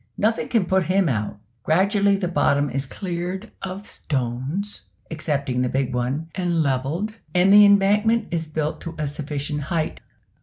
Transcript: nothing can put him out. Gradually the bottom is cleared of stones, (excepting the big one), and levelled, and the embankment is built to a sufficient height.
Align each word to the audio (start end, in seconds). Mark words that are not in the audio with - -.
nothing 0.17 0.47
can 0.47 0.65
put 0.65 0.85
him 0.85 1.07
out. 1.07 1.37
Gradually 1.61 2.15
the 2.15 2.27
bottom 2.27 2.71
is 2.71 2.87
cleared 2.87 3.51
of 3.61 3.87
stones, 3.87 4.81
(excepting 5.11 5.61
the 5.61 5.69
big 5.69 5.93
one), 5.93 6.27
and 6.33 6.63
levelled, 6.63 7.13
and 7.35 7.53
the 7.53 7.63
embankment 7.65 8.27
is 8.31 8.47
built 8.47 8.81
to 8.81 8.95
a 8.97 9.05
sufficient 9.05 9.61
height. 9.65 10.01